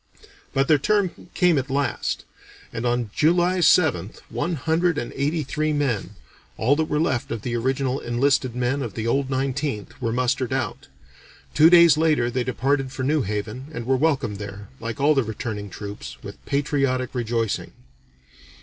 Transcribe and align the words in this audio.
But 0.51 0.67
their 0.67 0.79
turn 0.79 1.29
came 1.35 1.59
at 1.59 1.69
last, 1.69 2.25
and 2.73 2.87
on 2.87 3.11
July 3.15 3.59
7th, 3.59 4.17
one 4.29 4.55
hundred 4.55 4.97
and 4.97 5.13
eighty 5.15 5.43
three 5.43 5.73
men, 5.73 6.15
all 6.57 6.75
that 6.77 6.85
were 6.89 6.99
left 6.99 7.29
of 7.31 7.43
the 7.43 7.55
original 7.55 7.99
enlisted 7.99 8.55
men 8.55 8.81
of 8.81 8.95
the 8.95 9.05
"old 9.05 9.29
Nineteenth," 9.29 9.93
were 10.01 10.11
mustered 10.11 10.51
out; 10.53 10.87
two 11.53 11.69
days 11.69 11.97
later 11.97 12.31
they 12.31 12.43
departed 12.43 12.91
for 12.91 13.03
New 13.03 13.21
Haven 13.21 13.67
and 13.75 13.85
were 13.85 13.95
welcomed 13.95 14.37
there, 14.37 14.69
like 14.79 14.99
all 14.99 15.13
the 15.13 15.21
returning 15.23 15.69
troops, 15.69 16.17
with 16.23 16.43
patriotic 16.47 17.13
rejoicing. 17.13 17.71